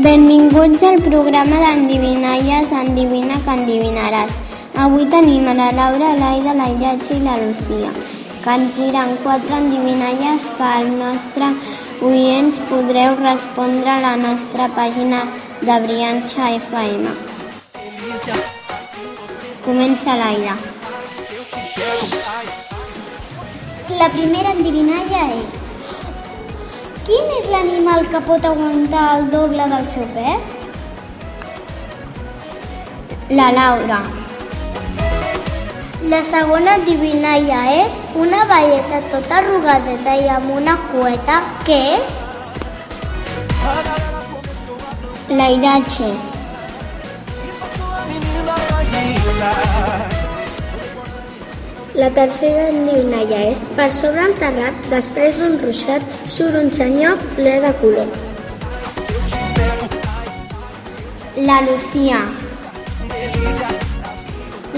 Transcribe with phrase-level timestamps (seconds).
[0.00, 4.32] Benvinguts al programa d'endivinalles Endivina que endivinaràs.
[4.84, 7.90] Avui tenim a la Laura, l'Aida, la Iratxa i la Lucía,
[8.40, 11.52] que ens diran quatre endivinalles que al nostre
[12.00, 15.20] oients podreu respondre a la nostra pàgina
[15.60, 17.16] de Brianxa FM.
[19.68, 20.56] Comença l'Aida.
[24.00, 25.59] La primera endivinalla és
[27.10, 30.52] Quin és l'animal que pot aguantar el doble del seu pes?
[33.40, 33.98] La Laura.
[36.14, 41.42] La segona endivinalla és una velleta tota arrugadeta i amb una cueta.
[41.66, 42.18] Què és?
[45.34, 45.50] La
[52.00, 56.04] La tercera endivinalla és per sobre el terrat, després d'un ruixat,
[56.34, 58.14] surt un senyor ple de color.
[61.48, 62.22] La Lucía.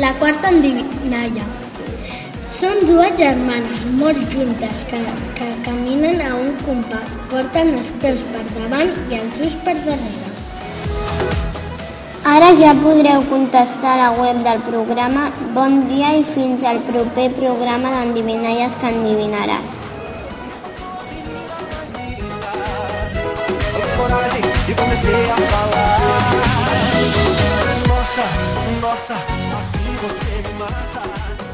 [0.03, 1.47] La quarta endivinalla.
[2.59, 5.05] Són dues germanes molt juntes que,
[5.39, 7.15] que caminen a un compàs.
[7.31, 10.32] Porten els peus per davant i els ulls per darrere.
[12.23, 15.33] Ara ja podreu contestar a la web del programa.
[15.55, 19.75] Bon dia i fins al proper programa d'endivinalles que endivinaràs.
[27.89, 28.27] Nossa,
[28.81, 29.15] nossa,
[29.59, 31.52] assim você me mata.